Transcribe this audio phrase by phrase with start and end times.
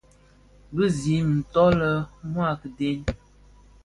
[0.75, 1.89] Bizim nto le
[2.29, 2.99] mua a kiden.